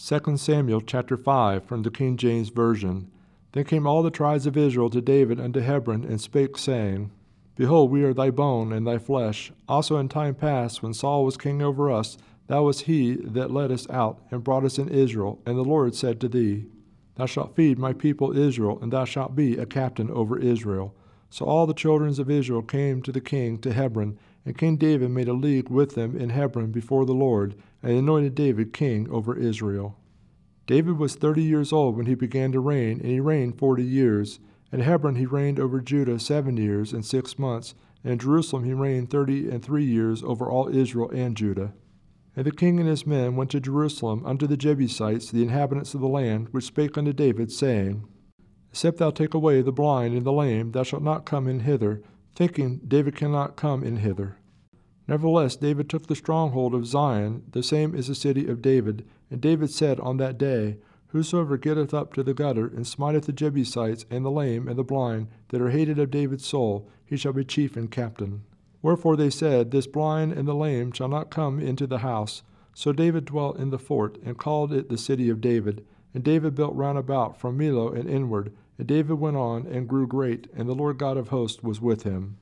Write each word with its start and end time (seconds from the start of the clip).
2 0.00 0.36
Samuel 0.36 0.80
chapter 0.80 1.16
5 1.16 1.64
from 1.64 1.82
the 1.82 1.90
King 1.90 2.16
James 2.16 2.50
Version. 2.50 3.10
Then 3.50 3.64
came 3.64 3.84
all 3.84 4.04
the 4.04 4.12
tribes 4.12 4.46
of 4.46 4.56
Israel 4.56 4.88
to 4.90 5.00
David 5.00 5.40
unto 5.40 5.58
Hebron, 5.58 6.04
and 6.04 6.20
spake, 6.20 6.56
saying, 6.56 7.10
Behold, 7.56 7.90
we 7.90 8.04
are 8.04 8.14
thy 8.14 8.30
bone 8.30 8.72
and 8.72 8.86
thy 8.86 8.98
flesh. 8.98 9.50
Also 9.68 9.96
in 9.96 10.08
time 10.08 10.36
past, 10.36 10.84
when 10.84 10.94
Saul 10.94 11.24
was 11.24 11.36
king 11.36 11.60
over 11.62 11.90
us, 11.90 12.16
thou 12.46 12.62
wast 12.62 12.82
he 12.82 13.16
that 13.16 13.50
led 13.50 13.72
us 13.72 13.90
out, 13.90 14.20
and 14.30 14.44
brought 14.44 14.64
us 14.64 14.78
in 14.78 14.88
Israel. 14.88 15.40
And 15.44 15.58
the 15.58 15.64
Lord 15.64 15.96
said 15.96 16.20
to 16.20 16.28
thee, 16.28 16.66
Thou 17.16 17.26
shalt 17.26 17.56
feed 17.56 17.76
my 17.76 17.92
people 17.92 18.38
Israel, 18.38 18.78
and 18.80 18.92
thou 18.92 19.04
shalt 19.04 19.34
be 19.34 19.56
a 19.56 19.66
captain 19.66 20.12
over 20.12 20.38
Israel. 20.38 20.94
So 21.30 21.44
all 21.44 21.66
the 21.66 21.74
children 21.74 22.08
of 22.18 22.30
Israel 22.30 22.62
came 22.62 23.02
to 23.02 23.12
the 23.12 23.20
king 23.20 23.58
to 23.58 23.72
Hebron, 23.72 24.18
and 24.46 24.56
King 24.56 24.76
David 24.76 25.10
made 25.10 25.28
a 25.28 25.34
league 25.34 25.68
with 25.68 25.94
them 25.94 26.16
in 26.16 26.30
Hebron 26.30 26.70
before 26.70 27.04
the 27.04 27.12
Lord, 27.12 27.54
and 27.82 27.92
anointed 27.92 28.34
David 28.34 28.72
king 28.72 29.08
over 29.10 29.36
Israel. 29.36 29.98
David 30.66 30.98
was 30.98 31.14
thirty 31.14 31.42
years 31.42 31.72
old 31.72 31.96
when 31.96 32.06
he 32.06 32.14
began 32.14 32.52
to 32.52 32.60
reign, 32.60 33.00
and 33.00 33.10
he 33.10 33.20
reigned 33.20 33.58
forty 33.58 33.84
years. 33.84 34.40
In 34.72 34.80
Hebron 34.80 35.16
he 35.16 35.26
reigned 35.26 35.60
over 35.60 35.80
Judah 35.80 36.18
seven 36.18 36.56
years 36.56 36.92
and 36.92 37.04
six 37.04 37.38
months, 37.38 37.74
and 38.02 38.12
in 38.12 38.18
Jerusalem 38.18 38.64
he 38.64 38.74
reigned 38.74 39.10
thirty 39.10 39.50
and 39.50 39.62
three 39.62 39.84
years 39.84 40.22
over 40.22 40.50
all 40.50 40.74
Israel 40.74 41.10
and 41.10 41.36
Judah. 41.36 41.72
And 42.36 42.46
the 42.46 42.52
king 42.52 42.78
and 42.78 42.88
his 42.88 43.06
men 43.06 43.34
went 43.34 43.50
to 43.50 43.60
Jerusalem 43.60 44.24
unto 44.24 44.46
the 44.46 44.56
Jebusites, 44.56 45.30
the 45.30 45.42
inhabitants 45.42 45.94
of 45.94 46.00
the 46.00 46.08
land, 46.08 46.48
which 46.52 46.66
spake 46.66 46.96
unto 46.96 47.12
David, 47.12 47.50
saying, 47.50 48.06
Except 48.78 48.98
thou 48.98 49.10
take 49.10 49.34
away 49.34 49.60
the 49.60 49.72
blind 49.72 50.14
and 50.14 50.24
the 50.24 50.32
lame, 50.32 50.70
thou 50.70 50.84
shalt 50.84 51.02
not 51.02 51.24
come 51.24 51.48
in 51.48 51.58
hither, 51.58 52.00
thinking 52.36 52.80
David 52.86 53.16
cannot 53.16 53.56
come 53.56 53.82
in 53.82 53.96
hither. 53.96 54.36
Nevertheless, 55.08 55.56
David 55.56 55.90
took 55.90 56.06
the 56.06 56.14
stronghold 56.14 56.76
of 56.76 56.86
Zion, 56.86 57.42
the 57.50 57.64
same 57.64 57.92
is 57.92 58.06
the 58.06 58.14
city 58.14 58.46
of 58.46 58.62
David. 58.62 59.04
And 59.32 59.40
David 59.40 59.72
said 59.72 59.98
on 59.98 60.18
that 60.18 60.38
day, 60.38 60.76
Whosoever 61.08 61.58
getteth 61.58 61.92
up 61.92 62.12
to 62.12 62.22
the 62.22 62.34
gutter, 62.34 62.68
and 62.68 62.86
smiteth 62.86 63.26
the 63.26 63.32
Jebusites, 63.32 64.06
and 64.12 64.24
the 64.24 64.30
lame, 64.30 64.68
and 64.68 64.78
the 64.78 64.84
blind, 64.84 65.26
that 65.48 65.60
are 65.60 65.70
hated 65.70 65.98
of 65.98 66.12
David's 66.12 66.46
soul, 66.46 66.88
he 67.04 67.16
shall 67.16 67.32
be 67.32 67.44
chief 67.44 67.76
and 67.76 67.90
captain. 67.90 68.44
Wherefore 68.80 69.16
they 69.16 69.30
said, 69.30 69.72
This 69.72 69.88
blind 69.88 70.34
and 70.34 70.46
the 70.46 70.54
lame 70.54 70.92
shall 70.92 71.08
not 71.08 71.30
come 71.30 71.58
into 71.58 71.88
the 71.88 71.98
house. 71.98 72.44
So 72.74 72.92
David 72.92 73.24
dwelt 73.24 73.58
in 73.58 73.70
the 73.70 73.78
fort, 73.80 74.18
and 74.24 74.38
called 74.38 74.72
it 74.72 74.88
the 74.88 74.96
city 74.96 75.28
of 75.28 75.40
David. 75.40 75.84
And 76.14 76.22
David 76.22 76.54
built 76.54 76.76
round 76.76 76.96
about 76.96 77.40
from 77.40 77.58
Millo 77.58 77.92
and 77.92 78.08
inward. 78.08 78.52
And 78.78 78.86
David 78.86 79.14
went 79.14 79.36
on, 79.36 79.66
and 79.66 79.88
grew 79.88 80.06
great, 80.06 80.46
and 80.54 80.68
the 80.68 80.74
Lord 80.74 80.98
God 80.98 81.16
of 81.16 81.28
hosts 81.28 81.62
was 81.62 81.80
with 81.80 82.04
him. 82.04 82.38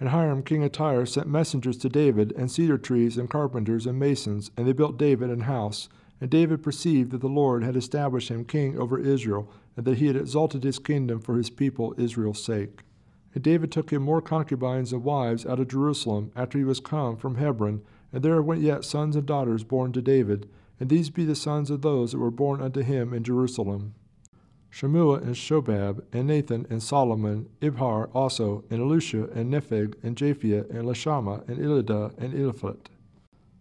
And 0.00 0.08
Hiram 0.08 0.42
king 0.42 0.64
of 0.64 0.72
Tyre 0.72 1.06
sent 1.06 1.28
messengers 1.28 1.76
to 1.78 1.88
David, 1.88 2.32
and 2.36 2.50
cedar 2.50 2.78
trees, 2.78 3.16
and 3.16 3.30
carpenters, 3.30 3.86
and 3.86 3.98
masons, 3.98 4.50
and 4.56 4.66
they 4.66 4.72
built 4.72 4.98
David 4.98 5.30
an 5.30 5.42
house. 5.42 5.88
And 6.20 6.30
David 6.30 6.62
perceived 6.62 7.10
that 7.10 7.20
the 7.20 7.28
Lord 7.28 7.62
had 7.62 7.76
established 7.76 8.30
him 8.30 8.44
king 8.44 8.78
over 8.78 8.98
Israel, 8.98 9.48
and 9.76 9.84
that 9.84 9.98
he 9.98 10.06
had 10.06 10.16
exalted 10.16 10.64
his 10.64 10.78
kingdom 10.78 11.20
for 11.20 11.36
his 11.36 11.50
people 11.50 11.94
Israel's 11.98 12.42
sake. 12.42 12.82
And 13.34 13.42
David 13.42 13.70
took 13.70 13.92
him 13.92 14.02
more 14.02 14.22
concubines 14.22 14.92
and 14.92 15.04
wives 15.04 15.44
out 15.44 15.60
of 15.60 15.68
Jerusalem 15.68 16.30
after 16.34 16.56
he 16.56 16.64
was 16.64 16.80
come 16.80 17.16
from 17.16 17.36
Hebron, 17.36 17.82
and 18.12 18.22
there 18.22 18.40
went 18.40 18.62
yet 18.62 18.84
sons 18.84 19.16
and 19.16 19.26
daughters 19.26 19.64
born 19.64 19.92
to 19.92 20.00
David, 20.00 20.48
and 20.80 20.88
these 20.88 21.10
be 21.10 21.24
the 21.24 21.34
sons 21.34 21.68
of 21.68 21.82
those 21.82 22.12
that 22.12 22.18
were 22.18 22.30
born 22.30 22.62
unto 22.62 22.80
him 22.80 23.12
in 23.12 23.24
Jerusalem. 23.24 23.94
Shammuah 24.74 25.22
and 25.22 25.36
Shobab, 25.36 26.02
and 26.12 26.26
Nathan 26.26 26.66
and 26.68 26.82
Solomon, 26.82 27.48
Ibhar 27.62 28.10
also, 28.12 28.64
and 28.70 28.80
Elishua 28.80 29.30
and 29.32 29.48
Nepheg, 29.48 29.94
and 30.02 30.16
Japhia, 30.16 30.68
and 30.68 30.80
Elishama, 30.80 31.48
and 31.48 31.58
Eliada, 31.58 32.12
and 32.18 32.34
Eliphalet. 32.34 32.88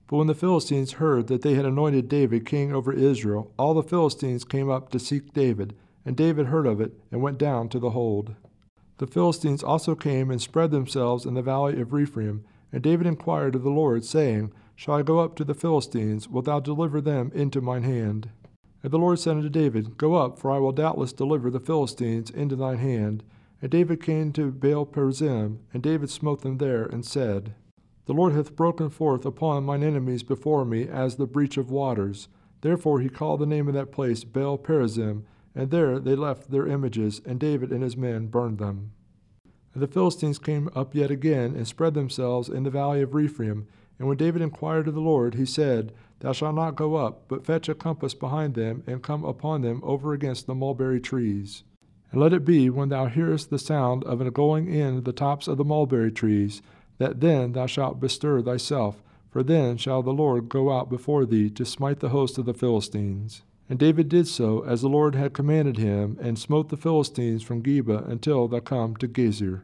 But 0.07 0.17
when 0.17 0.25
the 0.25 0.33
Philistines 0.33 0.93
heard 0.93 1.27
that 1.27 1.43
they 1.43 1.53
had 1.53 1.65
anointed 1.65 2.09
David 2.09 2.47
king 2.47 2.73
over 2.73 2.91
Israel, 2.91 3.53
all 3.59 3.75
the 3.75 3.83
Philistines 3.83 4.43
came 4.43 4.71
up 4.71 4.89
to 4.89 4.97
seek 4.97 5.33
David, 5.33 5.75
and 6.03 6.17
David 6.17 6.47
heard 6.47 6.65
of 6.65 6.81
it, 6.81 6.99
and 7.11 7.21
went 7.21 7.37
down 7.37 7.69
to 7.69 7.77
the 7.77 7.91
hold. 7.91 8.33
The 8.97 9.05
Philistines 9.05 9.61
also 9.61 9.93
came 9.93 10.31
and 10.31 10.41
spread 10.41 10.71
themselves 10.71 11.27
in 11.27 11.35
the 11.35 11.43
valley 11.43 11.79
of 11.79 11.93
Rephaim, 11.93 12.43
and 12.71 12.81
David 12.81 13.05
inquired 13.05 13.53
of 13.53 13.61
the 13.61 13.69
Lord, 13.69 14.03
saying, 14.03 14.51
Shall 14.75 14.95
I 14.95 15.03
go 15.03 15.19
up 15.19 15.35
to 15.35 15.43
the 15.43 15.53
Philistines? 15.53 16.27
Wilt 16.27 16.45
thou 16.45 16.59
deliver 16.59 16.99
them 16.99 17.31
into 17.35 17.61
mine 17.61 17.83
hand? 17.83 18.31
And 18.83 18.91
the 18.91 18.99
Lord 18.99 19.17
said 19.17 19.37
unto 19.37 19.49
David, 19.49 19.97
Go 19.97 20.15
up, 20.15 20.37
for 20.37 20.51
I 20.51 20.59
will 20.59 20.73
doubtless 20.73 21.13
deliver 21.13 21.49
the 21.49 21.61
Philistines 21.61 22.29
into 22.29 22.57
thine 22.57 22.77
hand. 22.77 23.23
And 23.61 23.71
David 23.71 24.03
came 24.03 24.33
to 24.33 24.51
Baal 24.51 24.85
Perazim, 24.85 25.59
and 25.73 25.81
David 25.81 26.09
smote 26.09 26.41
them 26.41 26.57
there, 26.57 26.83
and 26.83 27.05
said, 27.05 27.55
The 28.05 28.13
Lord 28.13 28.33
hath 28.33 28.57
broken 28.57 28.89
forth 28.89 29.25
upon 29.25 29.63
mine 29.63 29.83
enemies 29.83 30.21
before 30.21 30.65
me 30.65 30.85
as 30.89 31.15
the 31.15 31.25
breach 31.25 31.55
of 31.55 31.71
waters. 31.71 32.27
Therefore 32.59 32.99
he 32.99 33.07
called 33.07 33.39
the 33.39 33.45
name 33.45 33.69
of 33.69 33.73
that 33.73 33.93
place 33.93 34.25
Baal 34.25 34.57
Perazim, 34.57 35.23
and 35.55 35.71
there 35.71 35.97
they 35.97 36.15
left 36.15 36.51
their 36.51 36.67
images, 36.67 37.21
and 37.25 37.39
David 37.39 37.71
and 37.71 37.83
his 37.83 37.95
men 37.95 38.27
burned 38.27 38.57
them. 38.57 38.91
And 39.73 39.81
the 39.81 39.87
Philistines 39.87 40.39
came 40.39 40.69
up 40.75 40.93
yet 40.93 41.09
again, 41.09 41.55
and 41.55 41.65
spread 41.65 41.93
themselves 41.93 42.49
in 42.49 42.63
the 42.63 42.69
valley 42.69 43.01
of 43.01 43.13
Rephaim. 43.13 43.65
And 43.97 44.09
when 44.09 44.17
David 44.17 44.41
inquired 44.41 44.89
of 44.89 44.93
the 44.93 44.99
Lord, 44.99 45.35
he 45.35 45.45
said, 45.45 45.93
Thou 46.23 46.31
shalt 46.31 46.55
not 46.55 46.77
go 46.77 46.95
up, 46.95 47.25
but 47.27 47.45
fetch 47.45 47.67
a 47.67 47.75
compass 47.75 48.13
behind 48.13 48.53
them, 48.55 48.81
and 48.87 49.03
come 49.03 49.25
upon 49.25 49.61
them 49.61 49.81
over 49.83 50.13
against 50.13 50.47
the 50.47 50.55
mulberry 50.55 51.01
trees. 51.01 51.63
And 52.13 52.21
let 52.21 52.31
it 52.31 52.45
be, 52.45 52.69
when 52.69 52.87
thou 52.87 53.07
hearest 53.07 53.49
the 53.49 53.59
sound 53.59 54.05
of 54.05 54.21
a 54.21 54.31
going 54.31 54.73
in 54.73 55.03
the 55.03 55.11
tops 55.11 55.49
of 55.49 55.57
the 55.57 55.65
mulberry 55.65 56.13
trees, 56.13 56.61
that 56.97 57.19
then 57.19 57.51
thou 57.51 57.65
shalt 57.65 57.99
bestir 57.99 58.41
thyself, 58.41 59.03
for 59.31 59.43
then 59.43 59.75
shall 59.75 60.01
the 60.01 60.13
Lord 60.13 60.47
go 60.47 60.71
out 60.71 60.89
before 60.89 61.25
thee 61.25 61.49
to 61.49 61.65
smite 61.65 61.99
the 61.99 62.09
host 62.09 62.37
of 62.37 62.45
the 62.45 62.53
Philistines. 62.53 63.41
And 63.67 63.77
David 63.77 64.07
did 64.07 64.29
so 64.29 64.63
as 64.63 64.81
the 64.81 64.87
Lord 64.87 65.15
had 65.15 65.33
commanded 65.33 65.75
him, 65.75 66.17
and 66.21 66.39
smote 66.39 66.69
the 66.69 66.77
Philistines 66.77 67.43
from 67.43 67.61
Geba 67.61 68.07
until 68.07 68.47
thou 68.47 68.61
come 68.61 68.95
to 68.95 69.09
Gezer. 69.09 69.63